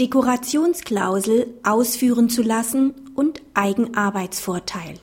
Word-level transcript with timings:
Dekorationsklausel 0.00 1.54
ausführen 1.64 2.30
zu 2.30 2.42
lassen 2.42 2.94
und 3.16 3.42
Eigenarbeitsvorteil. 3.54 4.94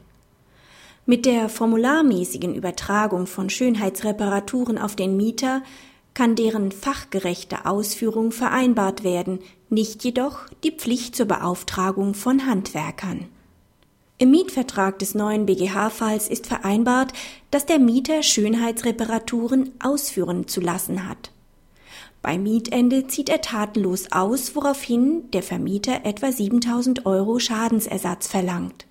Mit 1.06 1.26
der 1.26 1.50
formularmäßigen 1.50 2.56
Übertragung 2.56 3.28
von 3.28 3.50
Schönheitsreparaturen 3.50 4.78
auf 4.78 4.96
den 4.96 5.18
Mieter 5.18 5.64
kann 6.14 6.36
deren 6.36 6.72
fachgerechte 6.72 7.66
Ausführung 7.66 8.32
vereinbart 8.32 9.04
werden, 9.04 9.40
nicht 9.70 10.04
jedoch 10.06 10.48
die 10.64 10.72
Pflicht 10.72 11.16
zur 11.16 11.26
Beauftragung 11.26 12.14
von 12.14 12.46
Handwerkern. 12.46 13.28
Im 14.18 14.32
Mietvertrag 14.32 14.98
des 15.00 15.14
neuen 15.14 15.46
BGH-Falls 15.46 16.30
ist 16.30 16.48
vereinbart, 16.48 17.12
dass 17.52 17.66
der 17.66 17.80
Mieter 17.80 18.24
Schönheitsreparaturen 18.24 19.74
ausführen 19.84 20.48
zu 20.48 20.62
lassen 20.62 21.10
hat. 21.10 21.32
Bei 22.26 22.40
Mietende 22.40 23.06
zieht 23.06 23.30
er 23.30 23.42
tatenlos 23.42 24.12
aus, 24.12 24.56
woraufhin 24.56 25.30
der 25.30 25.44
Vermieter 25.44 26.06
etwa 26.06 26.32
7000 26.32 27.06
Euro 27.06 27.38
Schadensersatz 27.38 28.28
verlangt. 28.28 28.88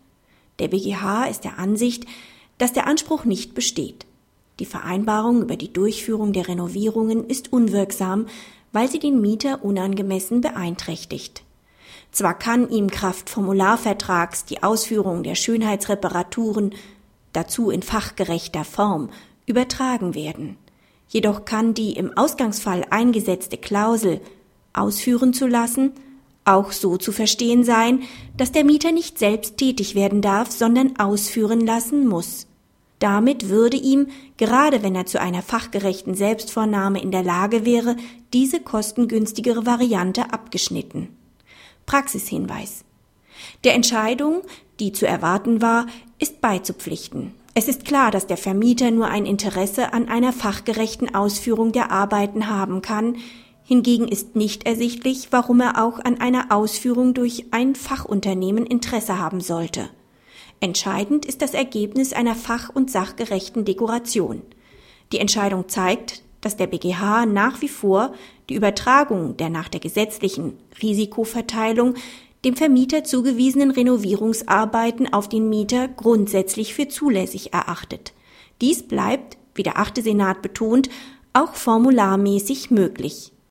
Der 0.60 0.68
BGH 0.68 1.24
ist 1.24 1.42
der 1.42 1.58
Ansicht, 1.58 2.06
dass 2.58 2.72
der 2.72 2.86
Anspruch 2.86 3.24
nicht 3.24 3.54
besteht. 3.54 4.06
Die 4.60 4.64
Vereinbarung 4.64 5.42
über 5.42 5.56
die 5.56 5.72
Durchführung 5.72 6.32
der 6.32 6.46
Renovierungen 6.46 7.26
ist 7.26 7.52
unwirksam, 7.52 8.26
weil 8.70 8.88
sie 8.88 9.00
den 9.00 9.20
Mieter 9.20 9.64
unangemessen 9.64 10.40
beeinträchtigt. 10.40 11.42
Zwar 12.12 12.38
kann 12.38 12.70
ihm 12.70 12.88
Kraft 12.88 13.28
Formularvertrags 13.30 14.44
die 14.44 14.62
Ausführung 14.62 15.24
der 15.24 15.34
Schönheitsreparaturen, 15.34 16.72
dazu 17.32 17.70
in 17.70 17.82
fachgerechter 17.82 18.62
Form, 18.62 19.10
übertragen 19.44 20.14
werden. 20.14 20.56
Jedoch 21.08 21.44
kann 21.44 21.74
die 21.74 21.92
im 21.92 22.16
Ausgangsfall 22.16 22.84
eingesetzte 22.90 23.56
Klausel 23.56 24.20
ausführen 24.72 25.32
zu 25.32 25.46
lassen 25.46 25.92
auch 26.44 26.72
so 26.72 26.96
zu 26.98 27.10
verstehen 27.12 27.64
sein, 27.64 28.02
dass 28.36 28.52
der 28.52 28.64
Mieter 28.64 28.92
nicht 28.92 29.18
selbst 29.18 29.56
tätig 29.56 29.94
werden 29.94 30.20
darf, 30.20 30.50
sondern 30.50 30.98
ausführen 30.98 31.60
lassen 31.60 32.06
muss. 32.06 32.46
Damit 32.98 33.48
würde 33.48 33.76
ihm, 33.76 34.08
gerade 34.36 34.82
wenn 34.82 34.94
er 34.94 35.06
zu 35.06 35.20
einer 35.20 35.42
fachgerechten 35.42 36.14
Selbstvornahme 36.14 37.02
in 37.02 37.10
der 37.10 37.22
Lage 37.22 37.64
wäre, 37.64 37.96
diese 38.32 38.60
kostengünstigere 38.60 39.66
Variante 39.66 40.32
abgeschnitten. 40.32 41.08
Praxishinweis. 41.86 42.84
Der 43.64 43.74
Entscheidung, 43.74 44.42
die 44.80 44.92
zu 44.92 45.06
erwarten 45.06 45.60
war, 45.60 45.86
ist 46.18 46.40
beizupflichten. 46.40 47.34
Es 47.56 47.68
ist 47.68 47.84
klar, 47.84 48.10
dass 48.10 48.26
der 48.26 48.36
Vermieter 48.36 48.90
nur 48.90 49.06
ein 49.06 49.26
Interesse 49.26 49.92
an 49.92 50.08
einer 50.08 50.32
fachgerechten 50.32 51.14
Ausführung 51.14 51.70
der 51.70 51.92
Arbeiten 51.92 52.48
haben 52.48 52.82
kann, 52.82 53.16
hingegen 53.62 54.08
ist 54.08 54.34
nicht 54.34 54.66
ersichtlich, 54.66 55.28
warum 55.30 55.60
er 55.60 55.82
auch 55.82 56.00
an 56.00 56.20
einer 56.20 56.50
Ausführung 56.50 57.14
durch 57.14 57.46
ein 57.52 57.76
Fachunternehmen 57.76 58.66
Interesse 58.66 59.20
haben 59.20 59.40
sollte. 59.40 59.88
Entscheidend 60.58 61.24
ist 61.24 61.42
das 61.42 61.54
Ergebnis 61.54 62.12
einer 62.12 62.34
fach- 62.34 62.70
und 62.70 62.90
sachgerechten 62.90 63.64
Dekoration. 63.64 64.42
Die 65.12 65.20
Entscheidung 65.20 65.68
zeigt, 65.68 66.22
dass 66.40 66.56
der 66.56 66.66
BGH 66.66 67.24
nach 67.26 67.62
wie 67.62 67.68
vor 67.68 68.14
die 68.48 68.54
Übertragung 68.54 69.36
der 69.36 69.48
nach 69.48 69.68
der 69.68 69.80
gesetzlichen 69.80 70.58
Risikoverteilung 70.82 71.94
dem 72.44 72.56
Vermieter 72.56 73.04
zugewiesenen 73.04 73.70
Renovierungsarbeiten 73.70 75.12
auf 75.12 75.28
den 75.28 75.48
Mieter 75.48 75.88
grundsätzlich 75.88 76.74
für 76.74 76.88
zulässig 76.88 77.52
erachtet. 77.52 78.12
Dies 78.60 78.82
bleibt, 78.82 79.36
wie 79.54 79.62
der 79.62 79.78
achte 79.78 80.02
Senat 80.02 80.42
betont, 80.42 80.88
auch 81.32 81.54
formularmäßig 81.54 82.70
möglich. 82.70 83.33